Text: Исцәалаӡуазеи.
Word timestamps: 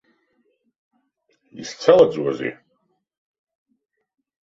Исцәалаӡуазеи. 1.61 2.53